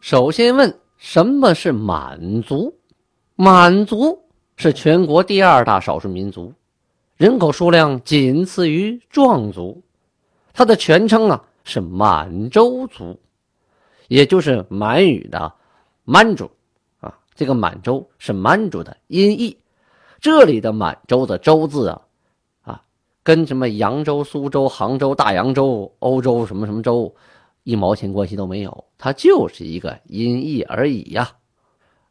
[0.00, 2.74] 首先问什么是满族？
[3.34, 4.22] 满族。
[4.58, 6.50] 是全国第二大少数民族，
[7.18, 9.82] 人口数量仅次于壮族。
[10.54, 13.20] 它的全称啊是满洲族，
[14.08, 15.52] 也就是满语的
[16.04, 16.50] “满族”
[17.00, 17.18] 啊。
[17.34, 19.58] 这个满洲是满族的音译。
[20.22, 22.00] 这里的满洲的“洲”字啊，
[23.26, 27.12] 跟什么扬州、苏州、杭州、大洋洲、欧洲什么什么洲
[27.64, 31.32] 一毛钱关系都没有，它就是一个音译而已呀。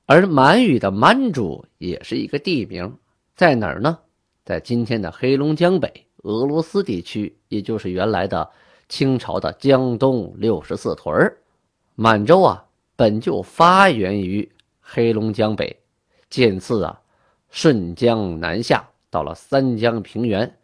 [0.06, 2.94] 而满语的满族也是一个地名，
[3.34, 3.98] 在哪儿呢？
[4.44, 5.90] 在今天的黑龙江北
[6.24, 8.52] 俄罗斯地区，也就是原来的
[8.90, 11.34] 清朝的江东六十四屯
[11.96, 12.66] 满洲啊，
[12.98, 15.74] 本就发源于黑龙江北，
[16.30, 17.00] 渐次啊
[17.50, 20.58] 顺江南下，到了三江平原，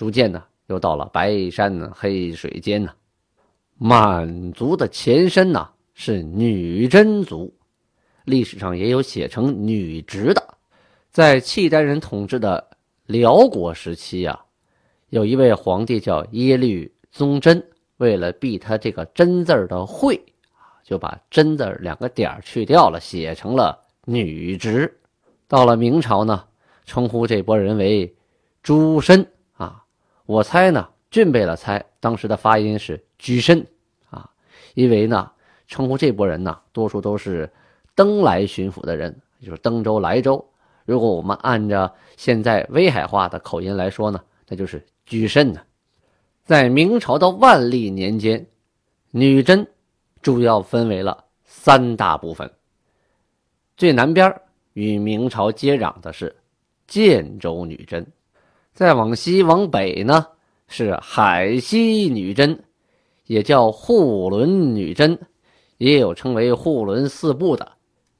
[0.00, 2.90] 逐渐呢又到了白山黑水间呢。
[3.76, 7.54] 满族的前身呢是女真族。
[8.24, 10.42] 历史上也有写成女直的，
[11.10, 12.66] 在契丹人统治的
[13.04, 14.42] 辽国时期啊，
[15.10, 17.62] 有一位皇帝叫耶律宗真，
[17.98, 20.18] 为了避他这个真字的讳
[20.82, 24.90] 就把真字两个点去掉了，写成了女直。
[25.46, 26.42] 到了明朝呢，
[26.86, 28.10] 称呼这波人为
[28.62, 29.30] 诸身。
[30.30, 33.66] 我猜呢，俊贝勒猜当时的发音是居身
[34.10, 34.30] 啊，
[34.74, 35.28] 因为呢，
[35.66, 37.50] 称呼这波人呢，多数都是。
[37.96, 40.42] 登莱巡抚的人，就是登州、莱州。
[40.86, 45.60] 如果我们按照现在威海话的口音来说呢，那就是居慎呢。
[46.44, 48.46] 在明朝的万历年间，
[49.10, 49.66] 女真
[50.22, 52.50] 主要分为了三大部分。
[53.76, 54.40] 最南边
[54.74, 56.34] 与明朝接壤的是
[56.86, 58.06] 建州女真，
[58.72, 60.26] 再往西往北呢
[60.68, 62.62] 是海西女真，
[63.26, 65.18] 也叫护伦女真，
[65.78, 67.72] 也有称为护伦四部的。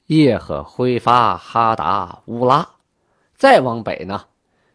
[0.07, 2.69] 叶赫辉发哈达乌拉，
[3.37, 4.25] 再往北呢，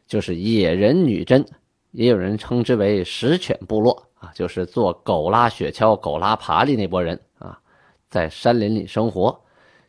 [0.08, 1.46] 就是野人女真，
[1.92, 7.60] 也有人称之为石犬部落啊，就是做狗拉雪橇、狗拉爬犁那波人啊，
[8.10, 9.38] 在山林里生活，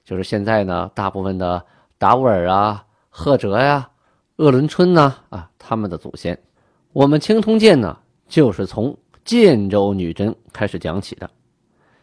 [0.05, 1.65] 就是现在呢，大部分的
[1.97, 3.89] 达斡尔啊、赫哲呀、
[4.37, 6.39] 鄂伦春呐啊，他们的祖先。
[6.93, 7.99] 我们青铜剑呢，
[8.29, 11.31] 就是从建州女真开始讲起的，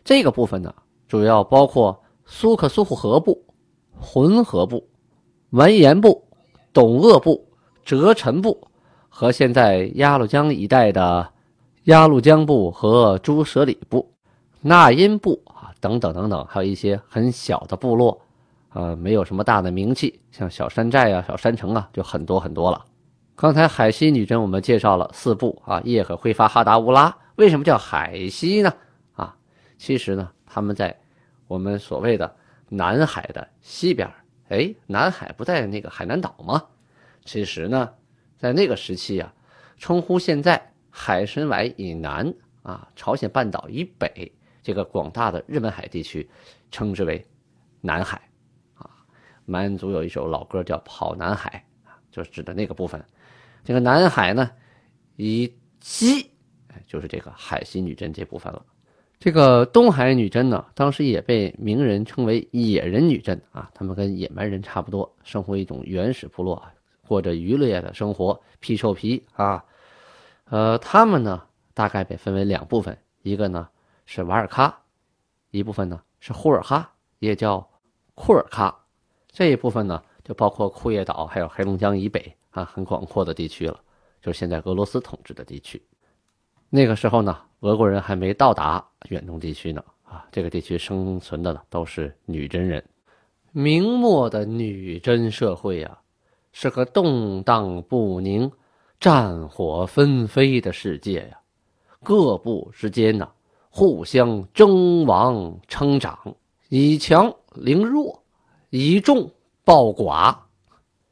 [0.03, 0.73] 这个部分呢，
[1.07, 1.99] 主要包括。
[2.25, 3.43] 苏克苏护河部、
[3.99, 4.87] 浑河部、
[5.49, 6.23] 完颜部、
[6.71, 7.45] 董鄂部、
[7.83, 8.65] 哲陈部
[9.09, 11.29] 和现在鸭绿江一带的
[11.83, 14.09] 鸭绿江部和朱舍里部、
[14.61, 18.22] 那音部啊等等等等，还有一些很小的部落，
[18.73, 22.85] 呃，没有什么大的名气，像小山寨啊、小山城啊，就很多很多了。
[23.35, 28.73] 刚才海西女真我们介绍了四部啊，叶和辉发哈达乌拉，为什么叫海西呢？
[29.15, 29.35] 啊，
[29.77, 30.99] 其实呢，他们在。
[31.45, 32.35] 我们所谓的
[32.69, 34.09] 南海的西边，
[34.47, 36.63] 哎，南海不在那个海南岛吗？
[37.25, 37.91] 其实呢，
[38.39, 39.31] 在那个时期啊，
[39.77, 44.31] 称呼现在海参崴以南啊，朝鲜半岛以北
[44.63, 46.27] 这个广大的日本海地区，
[46.71, 47.23] 称之为
[47.81, 48.19] 南海。
[49.45, 51.65] 满族有一首老歌叫《跑南海》，
[52.11, 53.03] 就是指的那个部分。
[53.63, 54.51] 这个南海呢，
[55.15, 56.29] 以西，
[56.85, 58.65] 就是这个海西女真这部分了。
[59.19, 66.61] 这个东海女真呢，当时也被名人称为野人女真啊，他们跟野蛮人差不多，生活一种原始部落，
[67.07, 69.63] 过着渔猎的生活，皮臭皮啊。
[70.45, 71.41] 呃，他们呢
[71.73, 73.69] 大概被分为两部分，一个呢
[74.05, 74.73] 是瓦尔喀，
[75.51, 77.65] 一部分呢是呼尔哈，也叫
[78.13, 78.75] 库尔喀。
[79.33, 83.77] 这一部分呢就包括库页岛，还有黑龙江以北啊很广阔的地区了，
[84.21, 85.81] 就是现在俄罗斯统治的地区。
[86.69, 92.83] 那个时候呢，俄国人还没到达远东地区呢，啊，这个地区生存的呢都是女真人。
[93.51, 95.99] 明末的女真社会啊，
[96.51, 98.51] 是个动荡不宁、
[98.99, 101.39] 战火纷飞的世界呀。
[102.03, 103.29] 各部之间呢，
[103.69, 106.35] 互相争王称长，
[106.69, 108.22] 以强凌弱，
[108.75, 109.31] 以众
[109.63, 110.35] 暴寡，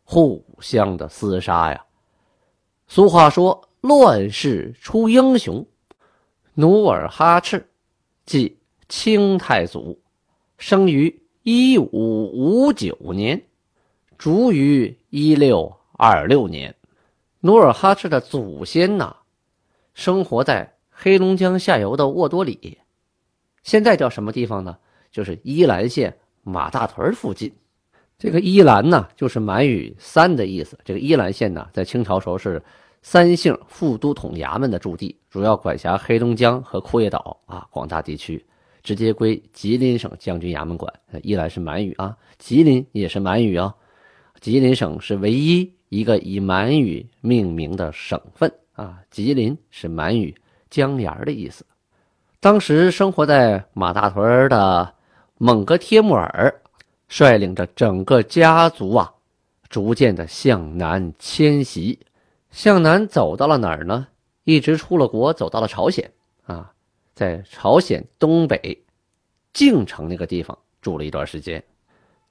[0.04, 1.86] 互相的厮杀呀。
[2.88, 3.68] 俗话说。
[3.82, 5.66] 乱世出英雄，
[6.54, 7.68] 努尔哈赤，
[8.28, 10.00] 即清太祖，
[10.60, 11.90] 生于一五
[12.32, 13.44] 五九年，
[14.20, 16.76] 卒于一六二六年。
[17.40, 19.16] 努尔哈赤的祖先呐，
[19.96, 22.78] 生活在黑龙江下游的沃多里，
[23.64, 24.78] 现在叫什么地方呢？
[25.12, 27.52] 就是依兰县马大屯附近。
[28.18, 30.78] 这个依兰呢，就是满语“三”的意思。
[30.86, 32.62] 这个依兰县呢，在清朝时候是
[33.02, 38.46] 三姓副都统衙门的驻地，主要管辖黑龙江和库页岛啊广大地区，
[38.84, 40.94] 直接归吉林省将军衙门管。
[41.24, 43.74] 依兰是满语啊，吉林也是满语啊。
[44.40, 49.00] 吉林省是唯一一个以满语命名的省份啊。
[49.10, 50.36] 吉林是满语
[50.70, 51.66] “江沿”的意思。
[52.40, 54.94] 当时生活在马大屯的
[55.44, 56.62] 蒙哥帖木儿。
[57.08, 59.12] 率领着整个家族啊，
[59.68, 62.00] 逐渐的向南迁徙，
[62.52, 64.08] 向南走到了哪儿呢？
[64.46, 66.10] 一直出了国，走到了朝鲜
[66.46, 66.72] 啊，
[67.14, 68.82] 在朝鲜东北
[69.52, 71.62] 靖城那个地方住了一段时间，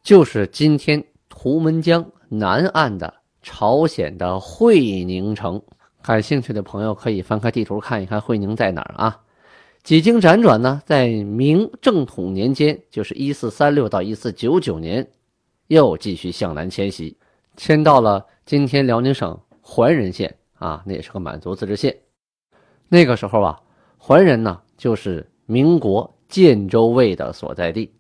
[0.03, 5.61] 就是今天图们江南岸的朝鲜的会宁城。
[6.01, 9.21] 感兴趣的朋友可以翻开地图看一看会宁在哪儿啊？
[9.83, 15.09] 几经辗转呢，在明正统年间，就是一四三六到一四九九年，
[15.69, 17.17] 又继续向南迁徙，
[17.57, 21.97] 迁到了今天辽宁省怀仁县啊，那也是个满族自治县。
[22.89, 23.59] 那个时候啊，
[23.99, 27.91] 怀仁呢就是民国建州卫的所在地。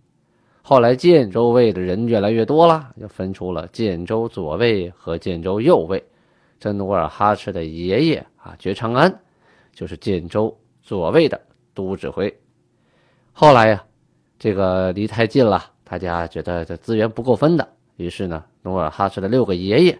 [0.62, 6.04] 后来建州卫的人越来越多了，又分出了建州左卫和建州右卫。
[6.60, 9.20] 这努尔哈赤的爷爷啊，觉昌安，
[9.72, 11.40] 就是建州左卫的。
[11.74, 12.34] 都指挥，
[13.32, 13.84] 后来呀，
[14.38, 19.98] 这个离太近了，大家觉得这资源不够分的，于是呢，努尔哈赤的六个爷爷，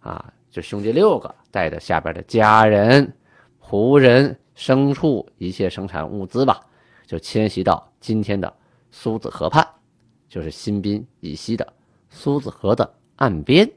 [0.00, 3.12] 啊，就兄弟六个，带着下边的家人、
[3.60, 6.60] 仆人、牲畜，一切生产物资吧，
[7.06, 8.52] 就迁徙到今天的
[8.90, 9.66] 苏子河畔，
[10.28, 11.72] 就是新宾以西的
[12.08, 13.70] 苏子河的岸边。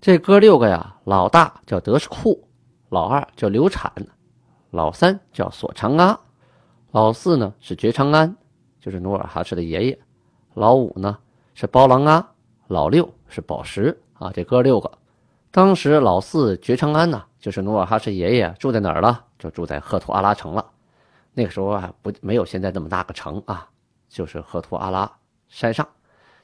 [0.00, 2.46] 这哥六个呀，老大叫德什库，
[2.90, 3.90] 老二叫刘产，
[4.70, 6.20] 老三叫索长阿。
[6.94, 8.36] 老四呢是觉昌安，
[8.80, 9.98] 就是努尔哈赤的爷爷；
[10.54, 11.18] 老五呢
[11.52, 12.24] 是包郎阿，
[12.68, 14.30] 老六是宝石啊。
[14.32, 14.88] 这哥六个，
[15.50, 19.24] 当时老四觉昌安呢，就是努尔哈赤爷爷住在哪儿了？
[19.40, 20.64] 就住在赫图阿拉城了。
[21.32, 23.68] 那个时候啊，不没有现在这么大个城啊，
[24.08, 25.10] 就是赫图阿拉
[25.48, 25.84] 山上。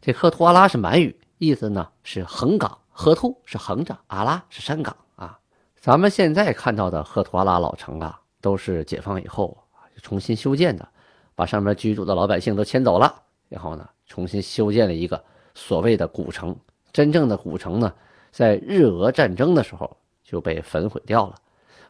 [0.00, 2.76] 这赫图阿拉是满语，意思呢是横岗。
[2.88, 5.38] 赫图是横着，阿拉是山岗啊。
[5.76, 9.56] 咱们现在看到的赫图阿拉老城啊，都是解放以后。
[10.00, 10.88] 重新修建的，
[11.35, 15.23] 把上面居住的老百姓都迁走了，然后呢，重新修建了一个
[15.55, 16.56] 所谓的古城。
[16.93, 17.93] 真正的古城呢，
[18.31, 21.37] 在日俄战争的时候就被焚毁掉了。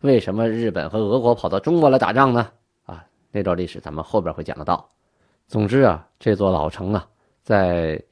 [0.02, 2.50] 为什么日本和俄国跑到中国来打仗呢？
[2.84, 4.88] 啊，那段历史咱们后边会讲得到。
[5.46, 7.08] 总之啊，这座老城啊，
[7.42, 8.02] 在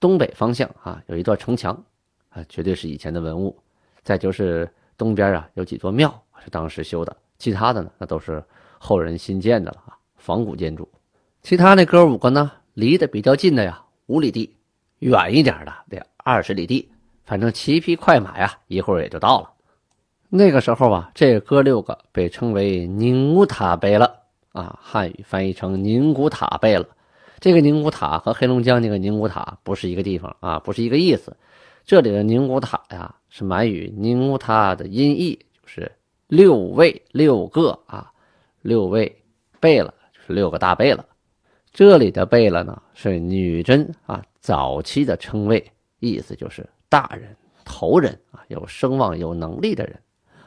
[0.00, 1.84] 东北方向啊有一段城墙
[2.30, 3.56] 啊，绝对是以前的文物。
[4.02, 6.12] 再就是东边啊有几座庙
[6.42, 8.42] 是当时修的，其他的呢那都是。
[8.84, 10.88] 后人新建的了啊，仿古建筑。
[11.40, 14.50] 其他那哥五个呢，离得比较近的呀，五里地；
[14.98, 16.88] 远一点的得二十里地。
[17.24, 19.50] 反正骑匹快马呀，一会儿也就到了。
[20.28, 24.16] 那个时候啊，这哥六个被称为宁古塔贝了
[24.50, 26.84] 啊，汉语翻译成宁古塔贝了。
[27.38, 31.36] 这个宁古塔和黑龙江那个宁古塔不是一个地方啊，不是一个意思。
[31.84, 35.92] 这里的宁古塔呀，是满语宁古塔的音译，就是
[36.26, 38.11] 六位六个啊。
[38.62, 39.22] 六位
[39.60, 41.04] 贝勒就是六个大贝勒，
[41.72, 50.00] 这里的贝勒呢是女真啊早期的称谓，意思就是大人、头人啊，有声望、有能力的人，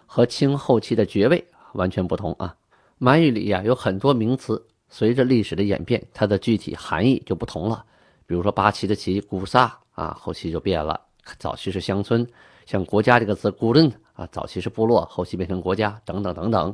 [0.05, 2.55] 和清后期的爵位完全不同啊。
[2.97, 7.83] 满语里呀有很多名词，随着历史的演变，它的具体含义就不同了。
[8.25, 10.99] 比如说八旗的旗古萨啊，后期就变了，
[11.37, 12.25] 早期是乡村；
[12.65, 16.73] 像国家这个词古伦啊，早期是部落，后期变成国家，等等等等。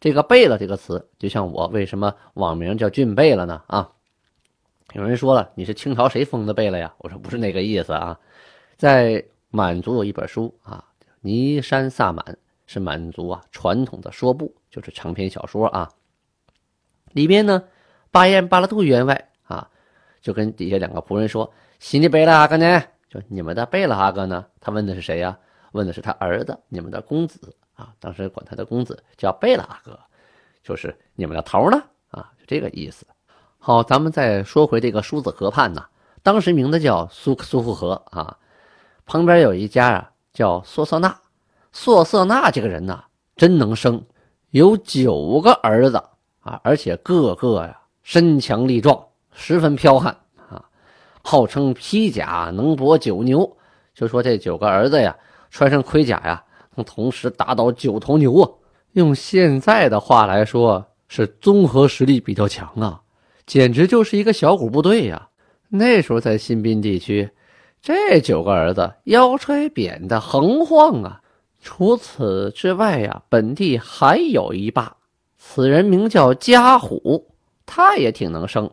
[0.00, 3.62] 这个贝勒这个词，就像我为什么网名叫俊贝勒呢？
[3.66, 3.90] 啊，
[4.92, 6.94] 有人说了，你是清朝谁封的贝勒呀？
[6.98, 8.18] 我说不是那个意思啊，
[8.76, 10.84] 在满族有一本书啊，
[11.20, 12.24] 《尼山萨满》，
[12.66, 15.90] 是满族啊传统的说部，就是长篇小说啊。
[17.12, 17.64] 里边呢，
[18.12, 19.68] 巴彦巴拉杜员外啊，
[20.20, 22.82] 就跟底下两个仆人说：“新的贝勒阿哥呢？
[23.08, 25.38] 就你们的贝勒阿哥呢？”他问的是谁呀？
[25.72, 27.54] 问的是他儿子，你们的公子。
[27.74, 29.96] 啊，当时管他的公子叫贝拉阿哥，
[30.64, 33.06] 就是你们的头呢啊，就这个意思。
[33.56, 35.84] 好，咱们再说回这个苏子河畔呢，
[36.24, 38.36] 当时名字叫苏苏富河啊，
[39.06, 41.16] 旁边有一家啊叫索瑟纳，
[41.70, 43.04] 索瑟纳这个人呢
[43.36, 44.04] 真能生，
[44.50, 46.02] 有九个儿子
[46.40, 50.16] 啊，而且个个呀身强力壮，十分剽悍
[50.50, 50.64] 啊，
[51.22, 53.56] 号称披甲能搏九牛。
[53.94, 55.16] 就说这九个儿子呀，
[55.50, 56.42] 穿上盔甲呀，
[56.74, 58.50] 能同时打倒九头牛啊！
[58.92, 63.00] 用现在的话来说，是综合实力比较强啊，
[63.46, 65.28] 简直就是一个小股部队呀。
[65.68, 67.28] 那时候在新宾地区，
[67.80, 71.20] 这九个儿子腰揣扁的横晃啊。
[71.60, 74.96] 除此之外呀，本地还有一霸，
[75.36, 77.26] 此人名叫家虎，
[77.66, 78.70] 他也挺能生，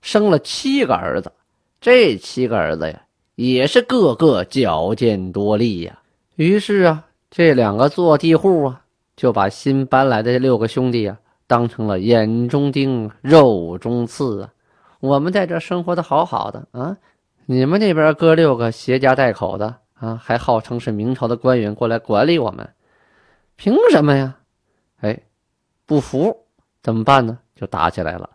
[0.00, 1.32] 生了七个儿子。
[1.80, 3.02] 这七个儿子呀。
[3.34, 5.98] 也是个个矫健多力呀。
[6.36, 8.82] 于是啊，这两个坐地户啊，
[9.16, 14.50] 就把新搬来的六个兄弟啊，当成了眼中钉、肉中刺啊。
[15.00, 16.96] 我们在这生活的好好的啊，
[17.44, 22.68] 你们那边哥六个携家带口的啊，还号称是明朝的官员过来管理我们，
[23.56, 24.36] 凭什么呀？
[25.00, 25.20] 哎，
[25.84, 26.34] 不服
[26.82, 27.38] 怎么办呢？
[27.54, 28.30] 就打起来了。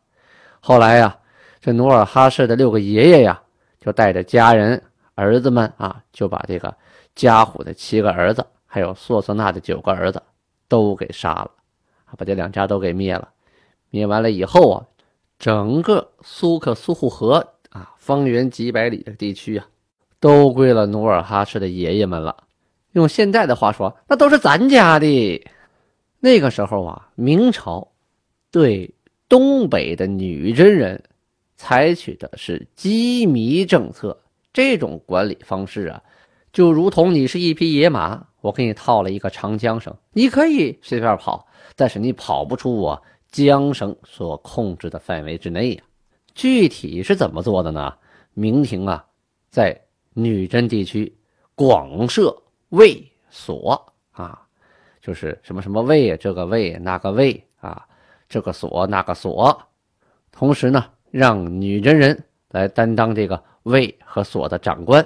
[0.59, 1.17] 后来呀，
[1.59, 3.41] 这努尔哈赤的六个爷爷呀，
[3.79, 4.81] 就带着家人。
[5.15, 6.71] 儿子们啊，就把这个
[7.17, 10.21] 家虎的七个儿子，还有索色纳的九个儿子，
[10.67, 11.51] 都给杀了，
[12.15, 13.27] 把这两家都给灭了。
[13.89, 14.85] 灭完了以后啊，
[15.39, 19.67] 整个苏克苏护河啊，方圆几百里的地区啊，
[20.19, 22.43] 都归了努尔哈赤的爷爷们了。
[22.91, 25.43] 用现在的话说，那都是咱家的。
[26.19, 27.91] 那个时候啊，明朝
[28.51, 28.93] 对
[29.27, 31.03] 东北的女真人
[31.55, 34.15] 采取的是羁縻政策。
[34.53, 36.01] 这种管理方式啊，
[36.57, 41.45] 就如同你是一匹野马，我给你套了一个长缰绳，你可以随便跑，
[41.75, 42.99] 但是你跑不出我
[43.31, 45.83] 缰绳所控制的范围之内呀。
[46.33, 47.93] 具体是怎么做的呢？
[48.33, 49.05] 明廷啊，
[49.51, 49.79] 在
[50.15, 51.15] 女真地区
[51.53, 52.35] 广设
[52.69, 54.41] 卫所啊，
[54.99, 57.85] 就是什么什么卫，这个卫那个卫啊，
[58.27, 59.55] 这个所那个所，
[60.31, 63.43] 同时呢，让女真人来担当这个。
[63.61, 65.05] 卫和所的长官，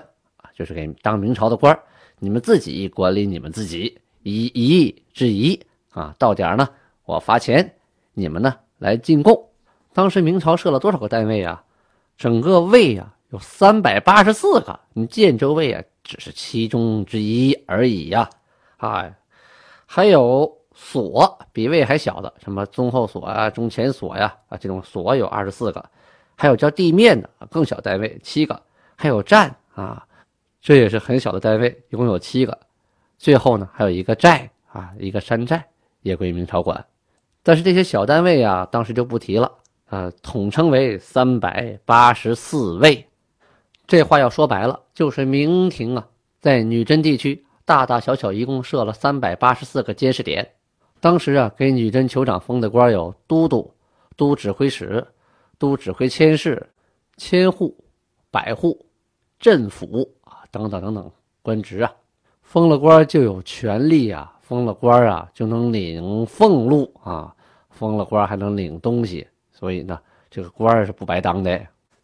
[0.61, 1.75] 就是给当明朝的官
[2.19, 6.69] 你们自己管理你们自己，以夷制夷啊，到点呢
[7.03, 7.73] 我发钱，
[8.13, 9.49] 你们呢来进贡。
[9.91, 11.63] 当时明朝设了多少个单位啊？
[12.15, 18.29] 整个卫啊有三百八十四个，你建州卫啊只是其中之一而已呀。
[18.77, 19.11] 啊，
[19.87, 25.83] 还有所比卫还小的，什么中后所啊、中前所呀啊，这种所有二十四个。
[26.37, 28.61] 还有叫地面的更小单位七个，
[28.95, 30.05] 还有站啊，
[30.61, 32.57] 这也是很小的单位，一共有七个。
[33.17, 35.65] 最后呢，还有一个寨啊，一个山寨
[36.01, 36.85] 也归明朝管。
[37.43, 39.51] 但是这些小单位啊，当时就不提了
[39.87, 43.07] 啊，统称为三百八十四位。
[43.87, 46.07] 这话要说白了，就是明廷啊，
[46.39, 50.51] 在女真地区大大小小一共设了三百八十四个监视点。
[50.99, 53.73] 当时啊，给女真酋长封的官有都督、
[54.15, 55.05] 都指挥使。
[55.57, 56.71] 都指挥千事、
[57.17, 57.77] 千户、
[58.31, 58.83] 百户、
[59.39, 60.11] 镇府，
[60.51, 61.91] 等等等等官职啊，
[62.43, 67.33] 封了官就有权利啊，封了官啊就能领俸禄啊，
[67.69, 71.59] 封了官还能领东西，所以呢，这个官是不白当的。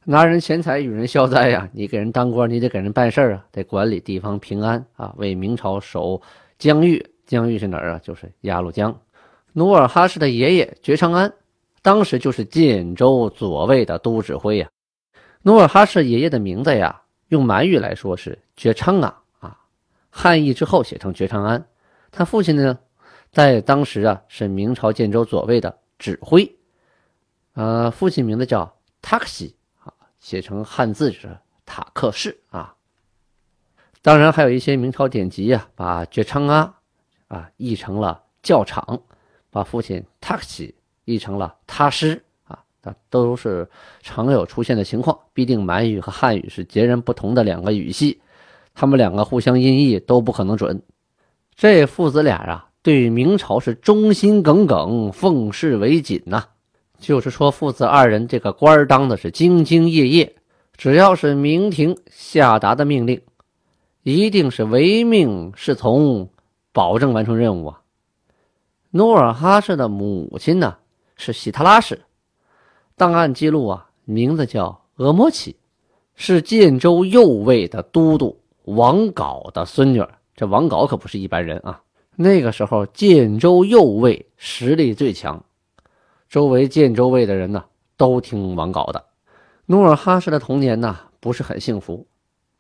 [0.06, 6.22] 拿人钱财与人消灾呀，你给人当官，你得给人办事啊，得管理地方平安啊，为明朝守
[6.58, 7.06] 疆域。
[7.26, 8.00] 疆域是哪儿啊？
[8.02, 8.98] 就是鸭绿江。
[9.52, 11.34] 努尔哈赤的爷爷觉昌安。
[11.82, 14.70] 当时就是建州左卫的都指挥呀，
[15.42, 19.60] 努尔哈赤爷爷的名字呀，用满语来说是觉昌啊啊，
[20.10, 21.68] 汉译之后写成觉昌安。
[22.12, 22.80] 他父亲呢，
[23.32, 26.58] 在当时啊是明朝建州左卫的指挥，
[27.54, 32.76] 呃，父亲名字叫塔克西啊，写成汉字是塔克士啊。
[34.02, 36.80] 当然还有一些明朝典籍啊，把觉昌啊
[37.28, 39.02] 啊译成了教场，
[39.50, 40.74] 把父亲塔克西。
[41.10, 42.22] 译成了他师
[42.88, 43.70] 啊，都是
[44.02, 45.18] 常有出现的情况。
[45.34, 48.20] 必定满语和汉语是截然不同的两个语系，
[48.74, 50.82] 他们两个互相音译都不可能准。
[51.56, 56.46] 这父子俩啊，对明朝是忠心耿耿，奉事为谨呐。
[57.00, 60.36] 就是说，父子二人这个官当的是兢兢业业，
[60.76, 63.22] 只要是明廷下达的命令，
[64.04, 66.30] 一定是唯命是从，
[66.72, 67.82] 保证完成任务啊。
[68.92, 70.78] 努尔哈赤的母亲呢？
[71.20, 72.00] 是喜特拉氏，
[72.98, 75.56] 档案记录啊，名字叫额莫齐，
[76.16, 80.04] 是建州右卫的都督王杲的孙女。
[80.36, 81.80] 这王杲可不是一般人啊！
[82.16, 85.46] 那个时候建州右卫实力最强，
[86.28, 87.64] 周围建州卫的人呢
[87.98, 89.06] 都听王杲的。
[89.68, 92.08] 努尔哈赤的童年呢不是很幸福，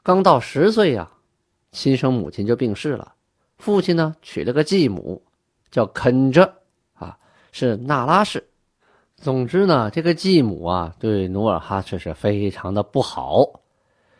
[0.03, 1.09] 刚到十岁呀，
[1.71, 3.11] 亲生母亲就病逝了，
[3.57, 5.19] 父亲呢娶了个继母，
[5.71, 6.53] 叫肯着。
[7.51, 8.47] 是那拉氏，
[9.17, 13.43] 总之呢，这个继母啊，对努尔哈赤是非常的不好。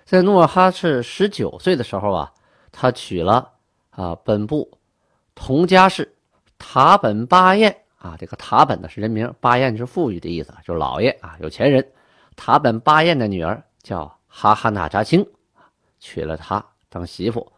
[0.06, 2.34] 在努尔哈赤十九岁的时候啊，
[2.72, 3.52] 他娶了
[3.92, 4.80] 啊本部
[5.36, 6.16] 同家氏
[6.58, 11.86] 塔本巴彦啊，这个塔本呢是人名，巴彦是富裕的意思，就是老爷啊，有钱人。
[12.36, 15.26] 塔本巴彦的女儿叫哈哈那扎青，
[16.00, 17.52] 娶了她当媳妇。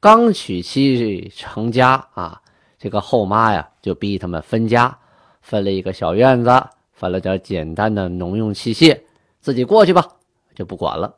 [0.00, 2.42] 刚娶妻成家啊，
[2.78, 4.98] 这个后妈呀就逼他们分家，
[5.44, 6.50] 分了一个小院子，
[6.94, 8.98] 分了点简单的农用器械，
[9.40, 10.02] 自己过去吧，
[10.54, 11.14] 就不管了。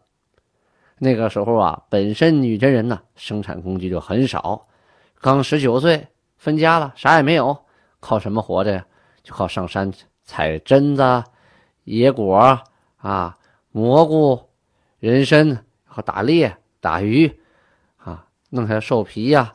[0.99, 4.67] 那个时候啊，本身女真人呢生产工具就很少，
[5.21, 7.57] 刚十九岁分家了，啥也没有，
[8.01, 8.85] 靠什么活着呀？
[9.23, 9.93] 就靠上山
[10.25, 11.31] 采榛子、
[11.85, 12.61] 野果
[12.97, 13.39] 啊、
[13.71, 14.41] 蘑菇、
[14.99, 17.33] 人参和打猎、打鱼
[17.99, 19.53] 啊，弄下兽皮呀，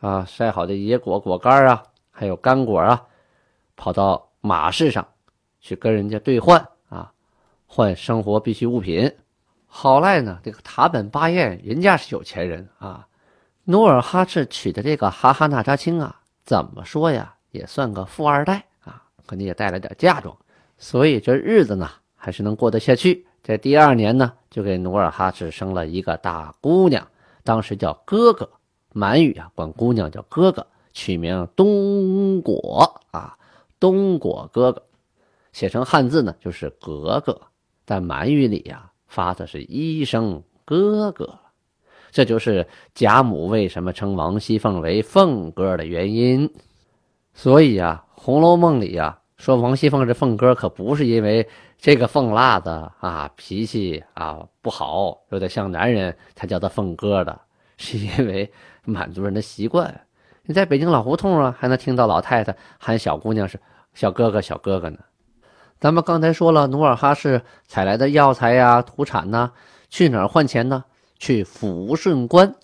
[0.00, 3.06] 啊，晒好的野果果干啊，还有干果啊，
[3.76, 5.06] 跑到马市上
[5.60, 7.12] 去跟人家兑换啊，
[7.66, 9.14] 换生活必需物品。
[9.66, 13.06] 好赖呢，这个塔本巴彦人家是有钱人啊，
[13.64, 20.36] 努尔哈赤娶的这个哈哈那扎青啊，怎么说呀，也算个富二代啊，肯定也带了点嫁妆，
[20.78, 23.26] 所以这日子呢还是能过得下去。
[23.42, 27.06] 在第二年呢，就给努尔哈赤生了一个大姑娘，
[27.42, 28.48] 当时叫哥哥，
[28.92, 33.36] 满语啊管姑娘叫哥哥，取名东果啊，
[33.84, 34.82] 东果哥哥，
[35.52, 37.38] 写成汉字呢就是格格，
[37.84, 38.90] 但满语里呀。
[39.06, 41.38] 发的是一声哥哥，
[42.10, 46.52] 这就是贾母为什么称王熙凤为凤哥的原因。
[47.32, 51.48] 所以啊，《红楼梦》里呀说王熙凤是凤哥，可不是因为
[51.78, 57.40] 这个凤辣子啊脾气啊不好，有点像男人才叫他凤哥的，
[57.76, 58.50] 是因为
[58.84, 60.00] 满族人的习惯。
[60.42, 63.60] 你在北京老胡同啊，还能听到老太太喊小姑娘是
[63.94, 64.98] 小哥哥、小哥哥呢。
[65.80, 69.52] 咱们刚才说了，努尔哈赤采来的药材呀、土产呢，
[69.88, 70.84] 去哪儿换钱呢？
[71.18, 72.54] 去抚顺关，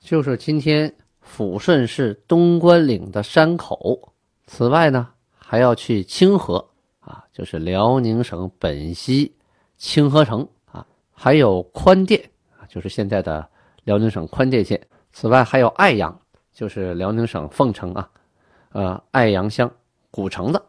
[0.00, 4.12] 就是今天抚顺市东关岭的山口。
[4.46, 6.64] 此外呢，还要去清河
[7.00, 9.34] 啊，就是辽宁省本溪
[9.76, 12.22] 清河城啊，还有宽甸
[12.58, 13.46] 啊，就是现在的
[13.84, 14.80] 辽宁省宽甸县。
[15.12, 16.18] 此外还有爱阳，
[16.52, 18.08] 就是辽宁省凤城啊，
[18.72, 19.70] 呃，爱阳乡
[20.12, 20.62] 古城子，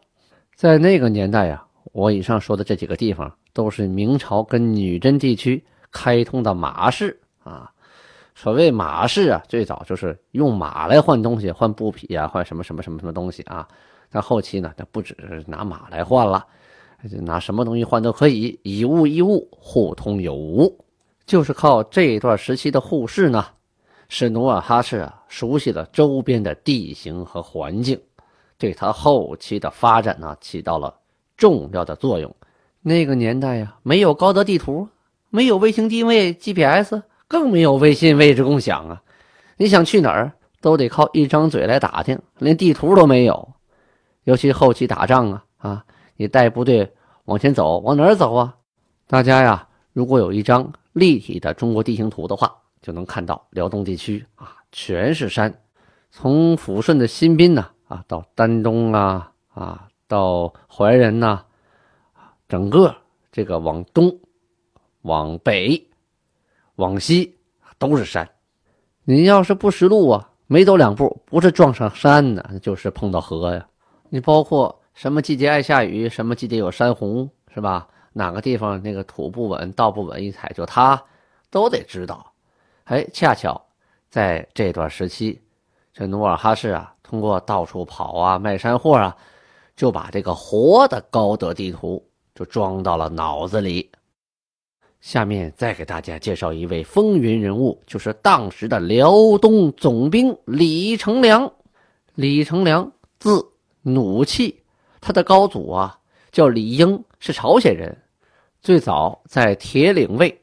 [0.55, 1.63] 在那个年代呀。
[1.91, 7.69] 我以上说的这几个地方都是明朝跟女真地区开通的马市啊。
[8.33, 13.67] 所谓马市啊，最早就是用马来换东西，换布匹啊，换什么什么什么什么东西啊。
[14.09, 16.43] 但后期呢，它不只是拿马来换了，
[17.21, 20.73] 拿什么东西换都可以，以物易物，互通有无。
[21.27, 23.45] 就是靠这一段时期的互市呢，
[24.07, 27.99] 使努尔哈赤啊熟悉了周边的地形和环境，
[28.63, 31.01] 对他后期的发展呢起到了。
[31.35, 32.33] 重要的作用。
[32.81, 34.87] 那个年代呀，没有高德地图，
[35.29, 39.03] 没有卫星定位 GPS，更没有微信位置共享啊！
[39.57, 43.53] 你想去哪儿，都得靠一张嘴来打听，连地图都没有。
[44.23, 46.93] 尤其后期打仗啊，啊，你带部队
[47.25, 48.55] 往前走，往哪儿走啊？
[49.07, 55.53] 大家呀，如果有一张立体的中国地形图的话，就能看到辽东地区啊，全是山。
[56.11, 59.87] 从抚顺的新宾呢，啊，啊到丹东啊，啊。
[60.05, 61.43] 到怀仁呐，
[62.47, 62.95] 整个
[63.31, 64.15] 这个往东、
[65.01, 65.87] 往北、
[66.75, 67.35] 往西
[67.79, 68.29] 都是山。
[69.05, 73.65] 你要是不识路啊，没走两步，不是撞上山呢，就是碰到河呀。
[74.09, 77.87] 你包括什么季节爱下雨，什么季节有山洪，是吧？
[78.11, 81.01] 哪个地方那个土不稳、道不稳，一踩就塌，
[81.49, 82.31] 都得知道。
[82.83, 83.59] 哎，恰巧
[84.09, 85.41] 在这段时期，
[85.93, 89.15] 这努尔哈赤啊，通过到处跑啊，卖山货啊。
[89.75, 93.89] 就把这个活的高德地图就装到了脑子里。
[95.01, 101.51] 下面再给大家介绍一位风云人物，就是当时的辽东总兵李成梁。
[102.13, 103.43] 李成梁字
[103.81, 104.61] 努气，
[105.01, 105.97] 他的高祖啊
[106.31, 107.97] 叫李英，是朝鲜人，
[108.61, 110.39] 最早在铁岭卫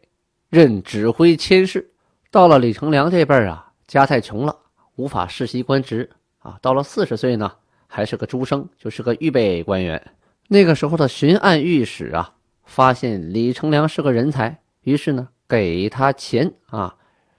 [0.48, 1.88] 任指挥佥事。
[2.32, 4.58] 到了李成梁这辈儿啊，家太穷了，
[5.00, 6.58] 无法世袭官职啊。
[6.60, 7.52] 到了四十岁呢。
[7.92, 10.00] 还是个诸生，就是个预备官员。
[10.46, 16.94] 那个时候的巡按御史啊，发现李成梁是个人才，于是呢，给他钱啊，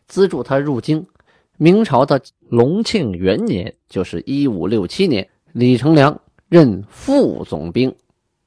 [0.10, 1.08] 资助他入京。
[1.56, 6.19] 明朝的隆庆元年，就是一五六七年，李成梁
[6.50, 7.95] 任副总兵，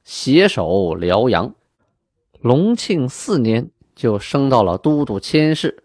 [0.03, 1.55] 携手辽阳。
[2.39, 5.83] 隆庆四年，就升到了都督佥事，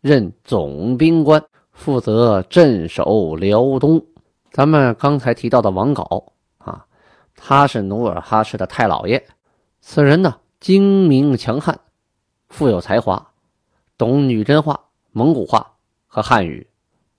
[0.00, 1.44] 任总兵官，
[1.82, 4.06] 负责镇守辽东。
[4.52, 6.26] 咱们刚才提到的王杲
[6.58, 6.86] 啊，
[7.34, 9.20] 他是努尔哈赤的太老爷。
[9.80, 11.80] 此人呢，精明强悍，
[12.48, 13.30] 富有才华，
[13.98, 14.78] 懂女真话、
[15.10, 15.72] 蒙古话
[16.06, 16.68] 和汉语，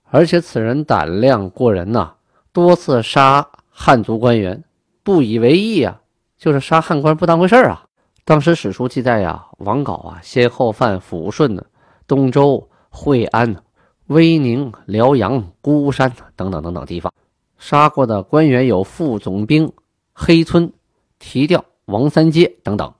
[0.04, 2.14] 而且此人胆量过人呐，
[2.50, 4.64] 多次杀汉族官员，
[5.02, 6.00] 不以为意啊，
[6.38, 7.84] 就是杀汉官不当回事啊。
[8.24, 11.62] 当时史书记载呀，王杲啊，先后犯抚顺呢、
[12.06, 13.60] 东周、惠安呢、
[14.06, 17.12] 威宁、辽阳、孤山等等等等地方，
[17.58, 19.72] 杀过的官员有副总兵
[20.12, 20.72] 黑村、
[21.18, 21.64] 提调。
[21.86, 22.94] 王三阶等等。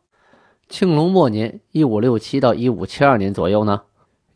[0.68, 3.80] 庆隆末年（一五六七到一五七二年左右）呢，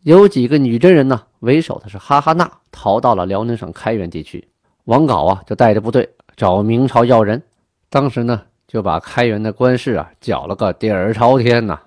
[0.05, 4.49] 有几个女真人呢，为首的是哈哈娜，逃到了辽宁省开原地区。
[4.85, 7.43] 王杲啊，就带着部队找明朝要人。
[7.91, 11.79] 当时呢，就把开原的官事啊搅了个底儿朝天呐。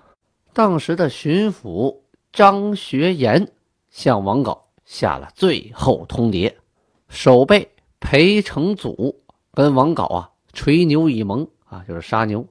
[0.52, 1.96] 当时的巡抚
[2.32, 3.48] 张学言
[3.90, 6.52] 向王杲下了最后通牒，
[7.08, 9.20] 守备裴承祖
[9.52, 11.46] 跟王杲啊吹牛以盟。
[11.72, 12.46] 啊，就是杀牛，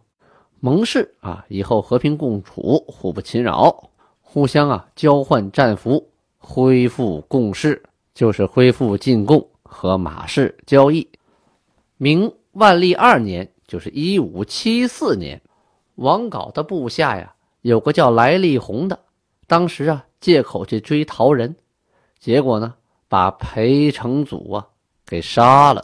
[0.59, 7.83] 盟誓啊，以后和平共处，互不侵扰，互相啊交换战俘，恢复共事，
[8.15, 11.07] 就是恢复进贡和马市交易。
[11.97, 15.39] 明万历二年，就是一五七四年，
[15.93, 18.97] 王杲的部下呀，有个叫来历红的，
[19.45, 21.55] 当时啊借口去追逃人，
[22.21, 22.75] 结果呢
[23.09, 24.67] 把裴承祖啊
[25.07, 25.83] 给杀了，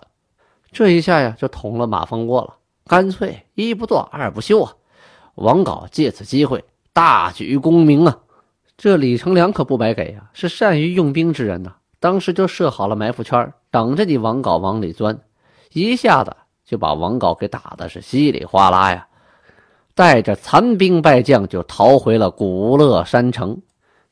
[0.72, 2.54] 这一下呀就捅了马蜂窝了。
[2.86, 4.72] 干脆一不做二不休啊！
[5.34, 8.20] 王杲借此机会大举功名啊！
[8.78, 11.76] 这李成梁可不白给啊，是善于用兵之人呐。
[12.00, 15.20] 当时就设好了埋伏圈，等着你王杲往里钻，
[15.74, 19.08] 一下子就把王杲给打的是稀里哗啦呀！
[19.96, 23.60] 带着残兵败将就逃回了古乐山城，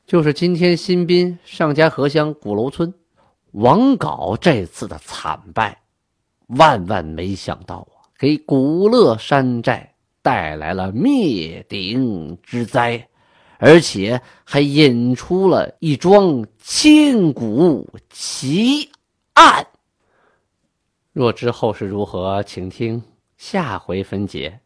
[0.06, 2.94] 就是今天新宾上家河乡鼓楼村。
[3.54, 5.82] 王镐这次的惨败，
[6.48, 8.06] 万万没想到啊。
[8.20, 13.08] 给古乐山寨带来了灭顶之灾，
[13.58, 18.91] 而且还引出了一桩千古奇
[19.34, 19.65] 案。
[21.13, 23.02] 若知后事如何，请听
[23.38, 24.60] 下回分解。